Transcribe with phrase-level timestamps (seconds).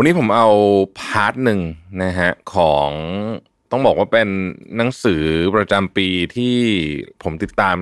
[0.00, 0.48] วันนี้ผมเอา
[1.00, 1.60] part หนึ่ง
[2.02, 2.90] นะฮะของ
[3.70, 4.28] ต้องบอกว่าเป็น
[4.76, 5.24] หนังสือ
[5.56, 6.56] ประจำปีที่
[7.22, 7.76] ผมติดตาม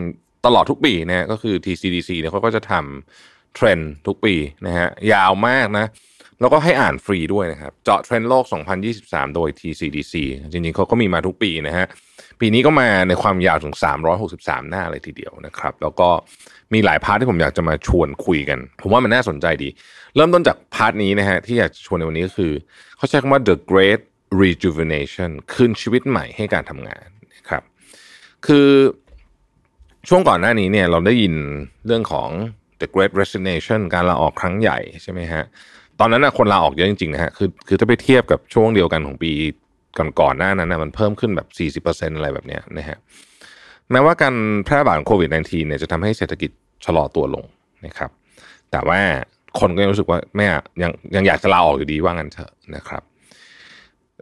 [0.47, 4.35] ตลอดทุกปีนะฮะก็คือ TCDC เนี่ยเขาก็จะทำเทรนด์ทุกปี
[4.67, 5.87] นะฮะยาวมากนะ
[6.41, 8.45] แล้วก็ให้อ่านฟรีด้วยนะครับ เจาะเทรนด์โลก
[8.91, 10.15] 2023 โดย TCDC
[10.53, 11.87] จริงๆเขาก็มีมาทุกปีนะฮะ
[12.41, 13.75] ปีนี้ก็มาในความยาวถึง
[14.23, 16.09] 363 หน้าเลยทีเดียวนะครับ แล้วก็
[16.75, 19.69] มีหลาย part ที่ผมอยากจะมาชวนคุยกัน ผมว่ามันน่าสนใจดี
[20.17, 22.53] เริ่มต้นจาก part นี้นะฮะที่อยากจะชวนในวันนี้ก็คือ
[22.97, 24.01] เขาใช้คำว่า the great
[24.43, 27.63] rejuvenation คืนชีวิตใหม่ให้การทำงานนะครับ
[28.47, 28.69] คือ
[30.09, 31.35] ช่วงก่อนหน้านี้เนี่ยเราได้ยิน
[31.87, 32.29] เรื่องของ
[32.81, 35.45] the great resignation การลาออกครั้งใหญ่ใช่ไหมฮะ
[36.01, 39.33] ตอนนั้นนะคนลาออกเยอะจริงๆนะฮะคือคือถ้าไปเทียบกับช่วงเดียวกันของปี
[40.21, 41.41] ก่อนๆหน้านั้นนะมันเพิ่มขึ้นแบ
[41.81, 42.99] บ 40%อะไรแบบเนี้ยนะฮะ
[43.91, 46.51] แม้ว่าการแพร่ระบาดของโควิด -19 เนี่ยจะทำให้เศรษฐกิจ
[46.85, 47.45] ชะลอตัวลง
[47.87, 48.11] นะครับ
[48.71, 49.01] แต่ว่า
[49.61, 50.47] คนก็ยังรู้สึกว่าแม่
[50.83, 53.03] ยังยังอยากจะลาออกอยู่ดีว่างั้นเถอะนะครับ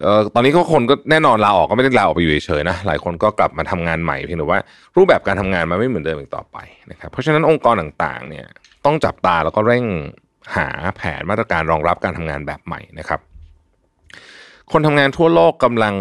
[0.01, 4.61] เอ่อตอนนี้ก็คนก็แน่นอนลาออกก็ไม่ได้ลาออกไปอยู่เฉยๆนะหลายคนก็กลับมาทำงานใหม่เพียงแต่ว่า
[4.97, 6.57] รูปแบบการทำงานมันไม่เหมือนเดิมอีกต่อไป
[6.91, 8.47] นะครับเพราะฉะนั้นองค์กรต่างๆเนี่ย
[8.85, 9.85] ต้องจับตาแล้วก็เร่ง
[10.57, 13.21] หาแผนมาตรการรองรับการทำงานแบบใหม่นะครับ
[14.73, 15.95] คนทำงานทั่วโลกกำลัง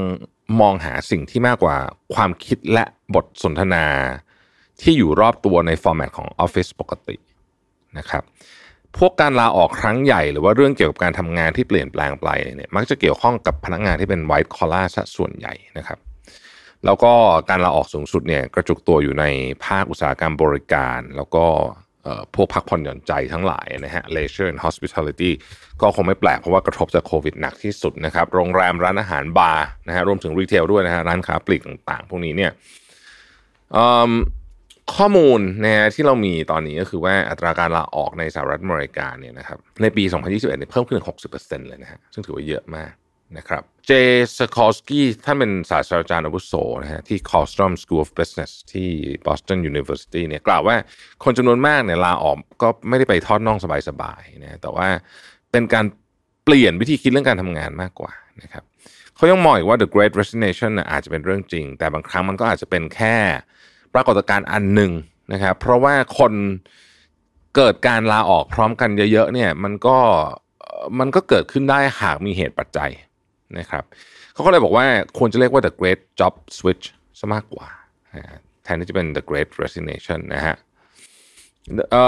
[0.62, 1.78] มองหาสิ่งที่มากกว่า
[2.14, 2.86] ความคิดและ
[3.16, 3.86] บทสนทนา
[4.82, 7.16] ที่อยู่รอบตัวใน format ของออฟฟิศปกติ
[7.98, 8.24] นะครับ
[8.98, 14.84] พวกการลาออกครั้งใหญ่หรือว่าเรื่องเกี่ยวกับการทำงานที่เปลี่ยนแปลงไปเนี่ยมักจะเกี่ยวข้องกับพนักงานที่เป็น white collar
[15.18, 16.00] ส่วนใหญ่นะครับ
[16.86, 17.14] แล้วก็
[17.50, 19.26] การลาออกสูงสุดเนี่ยกระจุกตัวอยู่ใน
[19.66, 21.46] ภาคอุตสาหกรรมบริการ แล้วก็
[22.36, 25.32] พวกพักผ่อนหย่อนใจทั้งหลายนะฮะ leisure and hospitality
[25.82, 32.52] ก็คงไม่แปลกเพราะว่ากระทบจากโควิดหนักที่สุดนะครับ โรงแรมร้านอาหารบาร์นะฮะรวมถึง retail ด้วยนะฮะร้านค้าปลีกต่างๆ พวกนี้เนี่ย
[34.96, 41.02] ข้อมูลนะฮะที่เรามีตอนนี้ก็คือว่าอัตราการลาออกในสหรัฐอเมริกาเนี่ยนะครับในปี 2021เนี่ยเพิ่มขึ้น
[41.34, 42.92] 60%เลยนะฮะซึ่งถือว่าเยอะมาก
[43.38, 43.92] นะครับเจ
[44.38, 46.54] สคอสกี้ท่านเป็นศาสตราจารย์อาวุโส
[46.84, 48.90] นะฮะที่ Questrom School of Business ที่
[49.26, 50.76] Boston University เนี่ยกล่าวว่า
[51.24, 53.58] คนจำนวนมากเนี่ยลาออกก็ไม่ได้ไปทอดน่อง
[53.90, 54.88] สบายๆนะแต่ว่า
[55.52, 55.86] เป็นการ
[56.46, 58.64] เปลี่ยนวิธีคิดเรื่องการทำงานมากกว่านะครับ
[59.16, 63.16] เขายังมองอีกว่า the great resignation น่ะอาจจะเป็นเรื่องจริง แต่บางครั้งมันก็อาจจะเป็นแค่
[63.94, 64.92] ปรากฏการณ์อันหนึ่ง
[65.34, 66.34] นะครับเพราะว่าคน
[67.56, 69.98] เกิดการลาออกพร้อมกันเยอะๆเนี่ยมันก็
[71.00, 72.92] มันก็เกิดขึ้นได้หากมีเหตุปัจจัย
[73.60, 73.84] นะครับ
[74.34, 74.86] เขาก็เลยบอกว่า
[75.18, 76.86] ควรจะเรียกว่า the great job switch
[77.20, 77.70] ซะมากกว่า
[78.64, 80.56] แทนที่จะเป็น the great resignation นะฮะ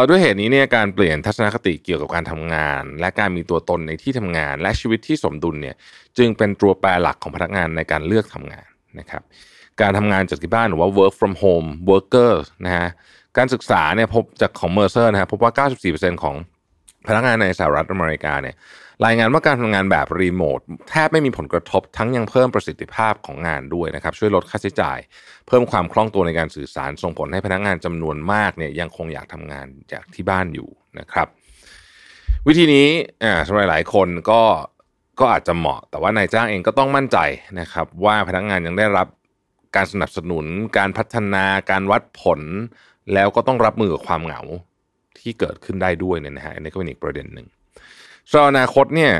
[0.09, 5.75] ด้วยเหตุนี้เนี่ยการเปลี่ยนทัศนคติเกี่ยวกับการทำงาน และการมีตัวตนในที่ทำงาน และชีวิตที่สมดุลเนี่ย
[6.17, 8.67] จึงเป็นตัวแปรหลักของพนักงานในการเลือกทำงาน
[8.99, 9.23] นะครับ
[9.81, 12.33] การทำงานจากที่บ้านหรือว่า work from home worker
[12.65, 12.87] นะฮะ
[13.37, 16.35] การศึกษาเนี่ยพบจากของเมอร์เซอร์นะฮะพบว่า 94%ของ
[17.07, 18.55] พนักงานในสหรัฐอเมริกาเนี่ย
[19.05, 20.59] รายงานว่าการทำงานแบบรีโมท
[20.89, 24.99] แทบไม่มีผลกระทบทั้งยังเพิ่มประสิทธิภาพของงานด้วยนะครับ ช่วยลดค่าใช้จ่าย
[25.47, 30.69] เพิ่มความคล่องตัวในการสื่อสาร ส่งผลให้พนักงานจำนวนมากเนี่ยยังคงอยากทำงานจากที่บ้านอยู่
[30.99, 31.27] นะครับ
[32.47, 32.87] วิธีนี้
[33.23, 34.41] อ่าสำหรับหลายคนก็
[35.19, 37.17] ก็อาจจะเหมาะ แต่ว่านายจ้างเองก็ต้องมั่นใจ
[37.59, 39.07] นะครับ ว่าพนักงานยังได้รับ
[39.75, 40.45] การสนับสนุน
[40.77, 42.41] การพัฒนาการวัดผล
[43.13, 44.41] แล้วก็ต้องรับมือกับความเหงา
[45.19, 47.47] ที่เกิดขึ้นได้ด้วยเนี่ยนะฮะอันนี้ก็เป็นอีกประเด็นหนึ่ง
[48.31, 49.11] สำหรับอนาคตเนี่ย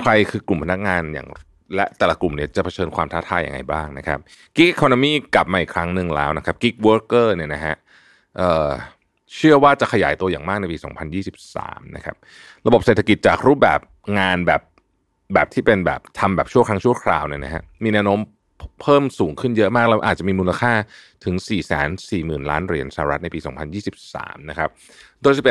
[0.00, 1.28] ใครคือกลุ่มพนักงานอย่าง
[1.74, 4.18] และแต่ละกลุ่มเนี่ยจะเผชิญความท้าทายยังไงบ้างนะครับ
[4.56, 7.74] กิ๊กค o n o มีกลับมาอีกครั้งหนึ่งแล้วนะครับ gig worker เนี่ยนะฮะ
[8.36, 8.68] เอ่อ
[9.34, 10.76] เชื่อว่าจะขยายตัวอย่างมากในปี
[11.36, 12.16] 2023 นะครับ
[12.66, 13.80] ระบบเศรษฐกิจจากรูปแบบ
[14.18, 14.62] งานแบบ
[15.34, 18.18] แบบที่เป็นแบบทำแบบชั่วครั้งชั่วคราวเนี่ยนะฮะมีแนวโน้ม
[18.82, 20.72] เพิ่มสูงขึ้นเยอะมากแล้วอาจจะมีมูลค่า
[21.24, 23.40] ถึง 4 4 0 0 0 0 ล้านเหรียญสหรัฐในปี
[23.94, 24.70] 2023 นะครับ
[25.22, 25.42] โดย 11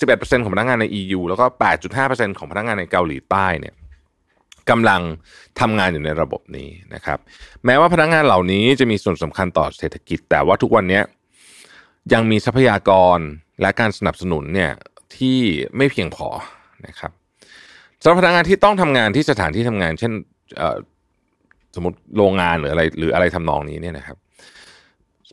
[0.00, 1.46] 11%ของพนักงานใน EU แล้วก็
[1.92, 3.74] 8.5%ของพนักงานในเกาหลีใต้เนี่ย
[4.70, 5.02] กำลัง
[5.60, 7.18] ทำงานอยู่ในระบบนี้นะครับ
[7.64, 11.00] แม้ว่าพนักงานเหล่านี้จะมีส่วนสำคัญต่อเศรษฐกิจ แต่ว่าทุกวันนี้
[12.12, 13.18] ยังมีทรัพยากร
[13.60, 14.72] และการสนับสนุนเนี่ย
[15.16, 15.38] ที่
[15.76, 16.28] ไม่เพียงพอ
[16.86, 17.12] นะครับ
[18.02, 20.12] สำหรับพนักงานที่ต้องทำงานที่สถานที่ทำงาน เช่น
[20.56, 20.76] เอ่อ
[21.74, 24.16] สมมติโรงงานหรืออะไร หรืออะไรทำนองนี้เนี่ยนะครับ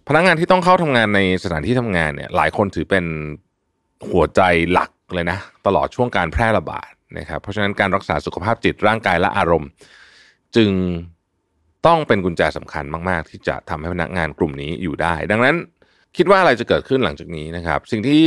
[0.08, 3.06] พนักงานที่ต้องเข้าทำงานในสถานที่ทำงานเนี่ย หลายคนถือเป็น
[4.10, 4.42] หัวใจ
[4.72, 9.70] หลักเลยนะ ตลอดช่วงการแพร่ระบาดนะครับ เพราะฉะนั้นการรักษาสุขภาพจิตร่างกายและอารมณ์
[10.56, 10.72] จึง
[11.88, 15.56] ต้องเป็นกุญแจสำคัญมาก ๆ ที่จะทำให้พนักงานกลุ่มนี้อยู่ได้ ดังนั้น
[16.18, 18.22] คิดว่าอะไรจะเกิดขึ้นหลังจากนี้นะครับ สิ่งที่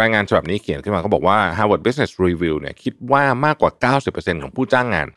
[0.00, 5.08] รายงานฉบับนี้เขียนขึ้นมาเขาบอกว่า Harvard Business Review เนี่ยคิดว่ามากกว่า 90%ของผู้จ้างงาน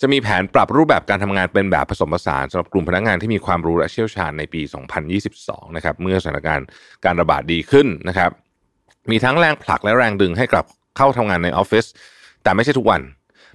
[0.00, 4.62] จะมีแผนปรับรูปแบบการทำงานเป็นแบบผสมผสานสำหรับกลุ่มพนักงานที่มีความรู้และเชี่ยวชาญในปี
[5.18, 6.66] 2022 นะครับเมื่อสถานการณ์
[7.04, 8.30] การระบาดดีขึ้นนะครับ
[9.10, 10.66] มีทั้งแรงผลักและแรงดึงให้กลับ
[10.96, 11.86] เข้าทำงานในออฟฟิศ
[12.42, 13.00] แต่ไม่ใช่ทุกวัน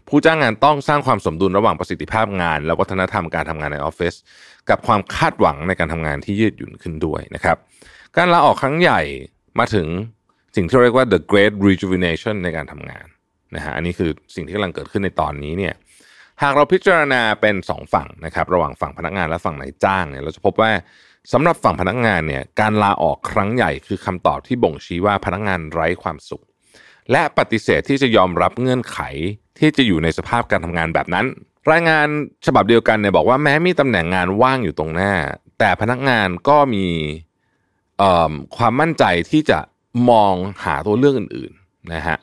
[0.08, 4.14] ผู้จ้างงานต้องสร้างความสมดุลระหว่างประสิทธิภาพงาน และวัฒนธรรมการทำงานในออฟฟิศ
[4.70, 7.58] กับความคาดหวังในการทำงานที่ยืดหยุ่นขึ้นด้วยนะครับ
[8.18, 9.02] การลาออกครั้งใหญ่
[9.60, 9.88] มาถึง
[10.56, 13.06] สิ่งที่เรียกว่า the great rejuvenation ในการทำงาน
[13.56, 15.74] นะฮะอันนี้คือสิ่งที่กำลังเกิดขึ้นในตอนนี้เนี่ย
[16.42, 20.72] หากเราพิจารณาเป็นสองฝั่งนะครับระหว่างฝั่งพนักงานและฝั่งนายจ้างเนี่ยเราจะพบว่า
[21.34, 26.44] สำหรับฝั่งพนักงานเนี่ยการลาออกครั้งใหญ่คือคำตอบที่บ่งชี้ว่าพนักงานไร้ความสุข
[27.12, 29.00] และปฏิเสธที่จะยอมรับเงื่อนไข
[29.60, 31.26] ที่จะอยู่ในสภาพการทำงานแบบนั้น
[31.72, 32.08] รายงาน
[32.46, 35.14] ฉบับเดียวกันเนี่ยบอกว่าแม้มีตำแหน่งงานว่างอยู่ตรงหน้า
[35.60, 36.86] แต่พนักงานก็มี
[38.58, 39.60] ความมั่นใจที่จะ
[40.10, 40.34] มอง
[40.64, 42.18] หาตัวเลือกอื่นๆนะฮะ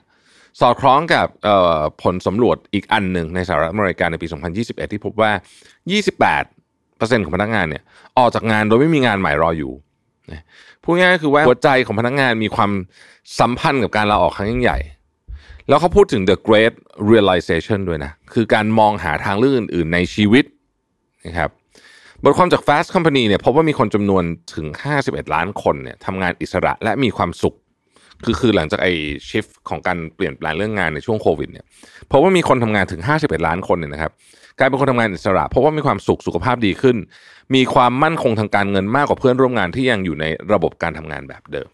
[0.60, 1.26] สอดคล้องกับ
[2.02, 4.26] ผลสำรวจอีกอันหนึ่งในสหรัฐอเมริกาในปี
[4.60, 5.32] 2021 ที่พบว่า
[6.22, 7.82] 28%ของพนักงานเนี่ย
[8.18, 9.72] ออกจากงานโดยไม่มีงานใหม่รออยู่
[10.82, 12.70] พูดง่ายๆคือว่าหัวใจของพนักงานมีความ
[13.40, 14.78] สัมพันธ์กับการลาออกครั้งยิ่งใหญ่
[15.68, 16.74] แล้วเขาพูดถึง the great
[17.10, 20.44] realization ด้วยนะ คือการมองหาทางเลือกอื่น ๆ ในชีวิต
[21.26, 21.50] นะครับ
[22.24, 24.66] บทความจาก Fast Company เนี่ยพบว่ามีคนจำนวนถึง
[25.00, 27.56] 51 ล้านคนเนี่ยทำงานอิสระและมีความสุข
[28.24, 28.92] คือคือหลังจากไอ้
[29.28, 31.66] ชิฟของการเปลี่ยนแปลงเรื่องงานในช่วงโควิดเนี่ย
[32.10, 34.12] พบว่ามีคนทำงานถึง 51 ล้านคนเนี่ยนะครับ
[34.58, 36.96] กลายเป็นคนทำงานอิสระเพราะว่ามีความสุขสุขภาพดีขึ้น
[37.54, 41.68] มีความมั่นคงทางการเงินมากกว่าเพื่อนร่วมงานที่ยังอยู่ในระบบการทำงานแบบเดิม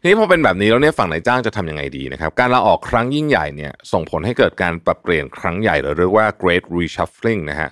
[0.00, 7.70] ทีนี้พอเป็นแบบนี้แล้วเนี่ยฝั่งนายจ้างจะทํำยังไงดีนะครับการลาออกครั้งยิ่งใหญ่เนี่ยส่งผลให้เกิดการปรับเปลี่ยนครั้งใหญ่หรือเรียกว่า great reshuffling นะฮะ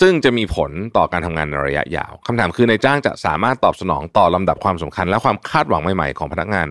[0.00, 6.68] ซึ่งจะมีผลต่อการทำงานในระยะยาวคำถามคือนายจ้างจะสามารถตอบสนองต่อลำดับความสำคัญ และความคาดหวังใหม่ๆของพนักงาน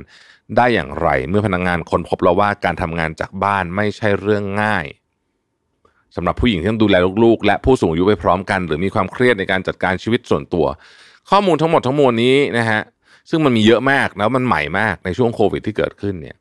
[0.58, 4.86] ได้อย่างไร เมื่อพนักงานคนพบแล้วว่าการทำงานจากบ้านไม่ใช่เรื่องง่าย
[6.16, 10.66] สำหรับผู้หญิงที่ต้องดูแลลูกๆ และผู้สูงอายุไปพร้อมกัน หรือมีความเครียดในการจัดการชีวิตส่วนตัว
[11.30, 12.82] ข้อมูลทั้งหมดทั้งมวลนี้นะฮะ
[13.30, 16.38] ซึ่งมันมีเยอะมากแล้วมันใหม่มากในช่วงโควิดที่เกิดขึ้นเนี่ย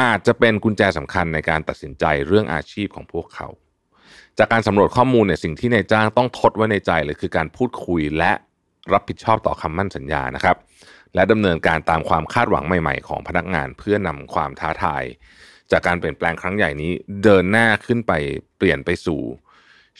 [0.00, 3.48] อาจจะเป็นกุญแจสำคัญในการตัดสินใจเรื่องอาชีพของพวกเขา
[4.38, 8.32] จากการสำรวจข้อมูลเนี่ยสิ่งที่นายจ้างต้องทดไว้ในใจเลยคือการพูดคุยและ
[8.92, 10.56] รับผิดชอบต่อคำมั่นสัญญานะครับ
[11.14, 15.04] และดำเนินการตามความคาดหวังใหม่ๆ ของพนักงานเพื่อนำความท้าทาย
[15.70, 16.92] จากการเปลี่ยนแปลงครั้งใหญ่นี้
[17.22, 18.12] เดินหน้าขึ้นไป
[18.58, 19.20] เปลี่ยนไปสู่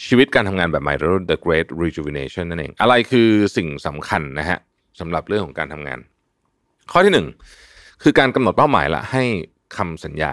[0.05, 4.59] ชีวิตการทำงานแบบใหม่หรือ the great rejuvenation นั่นเอง อะไรคือสิ่งสำคัญนะฮะ
[5.01, 5.99] สำหรับเรื่องของการทำงาน
[6.93, 7.27] ข้อที่หนึ่ง
[8.03, 9.25] คือการกำหนดเป้าหมายละให้
[9.77, 10.33] คำสัญญา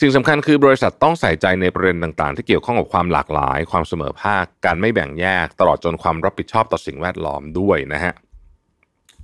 [0.00, 8.14] สิ่งสำคัญคือบริษัทต้องใส่ใจในประเด็นต่างๆ ที่เกี่ยวข้องกับความหลากหลาย ความเสมอภาค การไม่แบ่งแยก ตลอดจนความรับผิดชอบต่อสิ่งแวดล้อมด้วยนะฮะ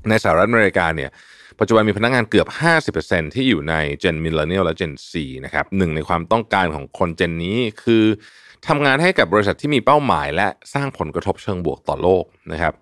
[0.09, 1.11] ในสหรัฐอเมริกาเนี่ย
[1.59, 2.49] ปัจจุบันมีพนักงานเกือบ
[2.91, 8.05] 50%ที่อยู่ในเจนมิลเลนเนียลและเจนซีนะครับ หนึ่งในความต้องการของคนเจนนี้คือ
[8.69, 12.75] ทำงานให้กับบริษัทที่มีเป้าหมาย และสร้างผลกระทบเชิงบวกต่อโลกนะครับ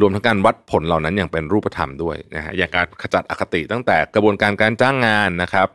[0.00, 5.68] รวมทั้งการวัดผลเหล่านั้นอย่างเป็นรูปธรรมด้วยนะฮะอย่างการขจัดอคติตั้งแต่กระบวนการการจ้างงานนะครับ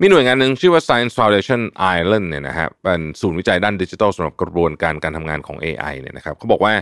[0.00, 1.60] มีหน่วยงานหนึ่งชื่อว่า Science Foundation
[1.94, 6.72] Ireland เนี่ยนะฮะเป็นศูนย์วิจัยด้านดิจิทัลสำหรับกระบวนการการทำงานของ AI เนี่ยนะครับเขาบอกว่า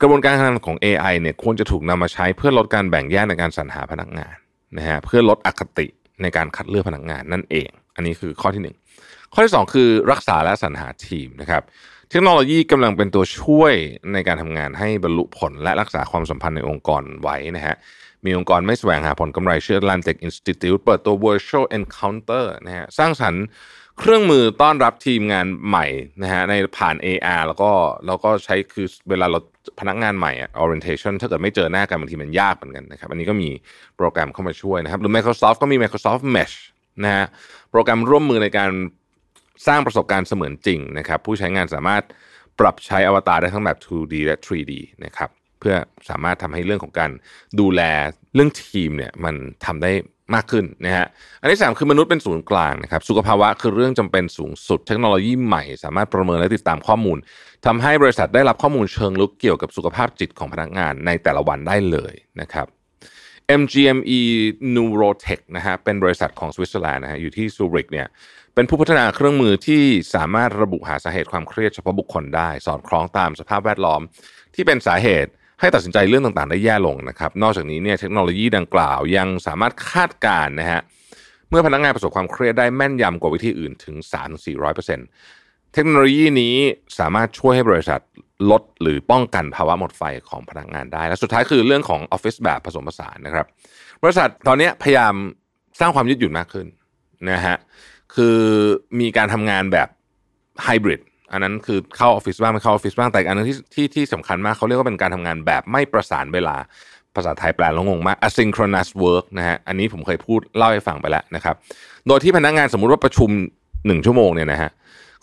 [0.00, 4.34] กระบวนการทำงานของ AI เนี่ยควรจะถูกนำมาใช้เพื่อลดการแบ่งแยกในการสรรหาพนักงาน
[4.78, 5.86] นะฮะเพื่อลดอคติ
[6.22, 8.62] ในการคัดเลือกพนักงานนั่นเอง อันนี้คือข้อที่
[9.00, 11.62] 1 ข้อที่ 2 คือรักษาและสรรหาทีมนะครับ
[12.10, 13.74] เทคโนโลยีกำลังเป็นตัวช่วย
[14.12, 17.76] ในการทำงานให้บรรลุผลและรักษาความสัมพันธ์ในองค์กรไว้นะฮะ
[18.24, 23.44] มีองค์กรไม่แสวงหาผลกำไรชื่อ Atlantic Institute เปิดตัว Virtual Encounter นะฮะสร้างสรรค์
[23.98, 25.86] เครื่องมือต้อนรับทีมงานใหม่
[26.22, 27.70] นะฮะในผ่าน AR แล้วก็
[28.06, 29.40] แล้วก็ใช้คือเวลาเรา
[29.80, 33.48] พนักงานใหม่ orientation ถ้าเกิดไม่เจอหน้ากันบางทีมันยากเหมือนกันนะครับ อันนี้ก็มี
[33.96, 36.56] โปรแกรมเข้ามาช่วยนะครับ หรือ Microsoft ก็มี Microsoft Mesh
[37.04, 37.26] นะฮะ
[37.70, 38.70] โปรแกรมร่วมมือในการ
[39.66, 42.02] สร้างประสบการณ์เสมือนจริงนะครับ ผู้ใช้งานสามารถ
[42.60, 44.72] ปรับใช้อวตารได้ทั้งแบบ 2D และ 3D
[45.04, 45.30] นะครับ
[45.60, 45.74] เพื่อ
[46.10, 47.10] สามารถทำให้เรื่องของการ
[47.60, 47.82] ดูแล
[48.34, 49.34] เรื่องทีมเนี่ยมัน
[49.66, 49.92] ทำได้
[50.34, 51.06] มากขึ้นนะฮะ
[51.40, 57.18] อันที่สามคือมนุษย์เป็นศูนย์กลางนะครับสุขภาวะคือเรื่องจำเป็นสูงสุด เทคโนโลยีใหม่ สามารถประเมินและติดตามข้อมูล
[57.66, 62.66] ทำให้บริษัทได้รับข้อมูลเชิงลึกเกี่ยวกับสุขภาพจิตของพนักงานในแต่ละวันได้เลยนะครับ
[63.60, 64.20] MGME
[64.74, 68.06] Neurotech นะฮะเป็นบริษัทของสวิตเซอร์แลนด์นะฮะอยู่ที่ซูริกเนี่ย
[68.54, 69.82] เป็นผู้พัฒนาเครื่องมือที่
[70.14, 74.00] สามารถระบุหาสาเหตุความเครียดเฉพาะบุคคลได้ สอดคล้องตามสภาพแวดล้อม
[74.54, 80.80] ที่เป็นสาเหตุ ให้ตัดสินใจเรื่องต่างๆ ได้แย่ลงนะครับ นอกจากนี้เนี่ยเทคโนโลยีดังกล่าวยังสามารถคาดการณ์นะฮะ
[81.50, 83.96] เมื่อพนักงานประสบความเครียดได้แม่นยำกว่าวิธีอื่นถึง
[84.64, 86.54] 3-400%เทคโนโลยีนี้
[86.98, 88.00] สามารถช่วยให้บริษัท
[88.50, 93.46] ลดหรือป้องกันภาวะหมดไฟของพนักงานได้ และสุดท้ายคือเรื่องของออฟฟิศแบบผสมผสานนะครับ
[94.02, 95.14] บริษัทตอนนี้พยายาม
[95.80, 96.66] สร้างความยืดหยุ่นมากขึ้น
[97.30, 97.56] นะฮะ
[98.14, 98.38] คือ
[99.00, 99.88] มีการทำงานแบบ
[100.62, 101.00] ไฮบริด
[101.32, 106.56] อันนั้นคือเข้าออฟฟิศบ้างไม่เข้าออฟฟิศบ้างแต่อันนึงที่ที่ที่สำคัญมากเขาเรียกว่าเป็นการทำงานแบบไม่ประสานเวลา
[107.16, 111.54] ภาษาไทยแปลแล้วงงมาก asynchronous work นะฮะอันนี้ผมเคยพูดเล่าให้ฟังไปแล้วนะครับ
[112.06, 113.30] โดยที่พนักงานสมมุติว่าประชุม
[113.86, 114.70] หนึ่งชั่วโมงเนี่ยนะฮะ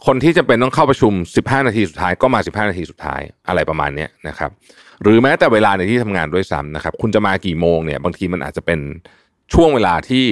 [0.06, 4.52] คนที่จะเป็นต้องเข้าประชุม 15 นาทีสุดท้ายก็มา 15 นาทีสุดท้ายอะไรประมาณนี้นะครับ
[5.04, 8.80] หรือแม้แต่เวลาในที่ทำงานด้วยซ้ำนะครับ คุณจะมากี่โมงเนี่ยบางทีมันอาจจะเป็น
[9.54, 10.26] ช่วงเวลาที่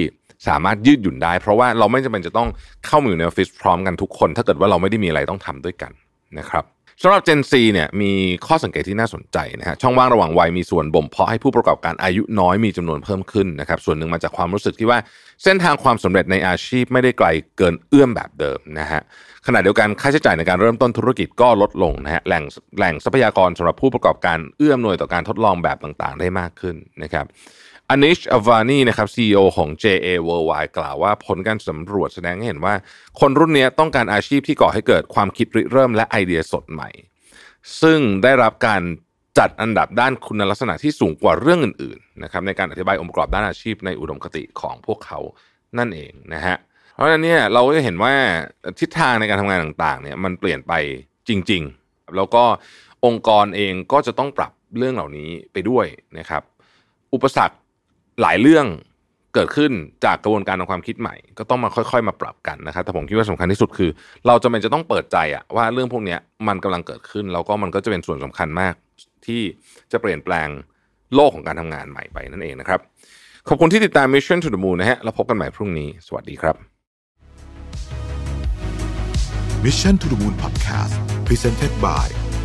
[0.48, 2.48] สามารถยืดหยุ่นได้ เพราะว่าเราไม่จำเป็นจะต้อง
[2.86, 5.92] เข้ามาอยู่ในออฟฟิศพร้อมกันทุกคน ถ้าเกิดว่าเราไม่ได้มีอะไรต้องทำด้วยกัน
[6.38, 6.64] นะครับ
[7.02, 8.12] สำหรับ Gen Z เนี่ยมี
[8.46, 14.98] ข้อสังเกตที่น่าสนใจนะฮะช่องว่างระหว่างวัยมีส่วนบ่มเพาะให้ผู้ประกอบการอายุน้อยมีจำนวนเพิ่มขึ้นนะครับส่วนหนึ่งมาจากความรู้สึกที่ว่า
[15.44, 19.00] เส้นทางความสำเร็จในอาชีพไม่ได้ไกลเกินเอื้อมแบบเดิมนะฮะ
[19.46, 22.44] ขณะเดียวกันค่าใช้จ่ายในการเริ่มต้นธุรกิจก็ลดลงนะฮะแหล่ง
[22.78, 27.26] แหล่งทรัพยากรสำหรับผู้ประกอบการเอื้อมหน่วยต่อการทดลองแบบต่างๆ ได้มากขึ้นนะครับ
[27.90, 32.74] อนิชอวานีนะครับ CEO ของ JA Worldwide กล่าวว่าผลการสำรวจแสดงให้เห็นว่า
[33.20, 36.88] คนรุ่นนี้ต้องการอาชีพที่ก่อให้เกิดความคิดริเริ่มและไอเดียสดใหม่
[37.82, 38.82] ซึ่งได้รับการ
[39.38, 45.18] จัดอันดับด้านคุณลักษณะที่สูงกว่าเรื่องอื่นๆนะครับในการอธิบายองค์ประกอบด้านอาชีพในอุดมคติของพวกเขา
[45.78, 46.56] นั่นเองนะฮะ
[46.94, 48.14] เพราะฉะนั้นเนี่ยเราก็จะเห็นว่า
[48.80, 50.72] ทิศทางในการทำงานต่างๆเนี่ยมันเปลี่ยนไป
[51.28, 52.44] จริง ๆ แล้วก็
[53.06, 55.86] องค์กรเองก็จะต้องปรับเรื่องเหล่านี้ไปด้วย
[56.18, 56.42] นะครับ
[57.14, 57.56] อุปสรรค
[58.22, 58.66] หลายเรื่อง
[59.34, 59.72] เกิดขึ้น
[60.04, 63.90] จากกระบวนการทางความคิดใหม่ ก็ต้องมาค่อยๆ มาปรับกันนะครับแต่ผมคิดว่าสำคัญที่สุดคือ
[64.26, 66.16] เราจะเป็นจะต้องเปิดใจอะว่าเรื่องพวกนี้
[66.48, 68.74] มันกำลังเกิดขึ้นแล้วก็มันก็จะเป็นส่วนสำคัญมาก
[69.26, 69.42] ที่
[69.92, 70.48] จะเปลี่ยนแปลง
[71.14, 72.80] โลกของการทำงานใหม่ไปนั่นเองนะครับ
[73.48, 76.56] ขอบคุณที่ติดตาม Mission to the Moon นะฮะแล้วพบกันใหม่พรุ่งนี้ สวัสดีครับ
[79.64, 80.94] Mission to the Moon Podcast
[81.28, 82.25] Presented by